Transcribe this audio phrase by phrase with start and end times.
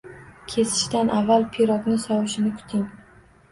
[0.53, 2.85] Kesishdan avval pirogni sovishini kuting